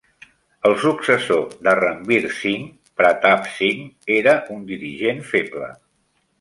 El 0.69 0.77
successor 0.83 1.43
de 1.67 1.75
Ranbir 1.81 2.17
Singh, 2.39 2.65
Pratap 3.03 3.47
Singh, 3.59 3.87
era 4.19 4.37
un 4.57 4.67
dirigent 4.73 5.25
feble. 5.33 5.73